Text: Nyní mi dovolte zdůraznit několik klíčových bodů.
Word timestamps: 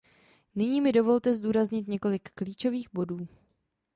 Nyní 0.55 0.81
mi 0.81 0.91
dovolte 0.91 1.33
zdůraznit 1.33 1.87
několik 1.87 2.29
klíčových 2.33 2.87
bodů. 2.93 3.27